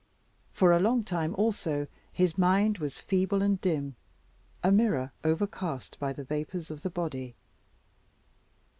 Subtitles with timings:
[0.51, 3.95] For a long time also his mind was feeble and dim,
[4.63, 7.35] a mirror overcast by the vapours of the body.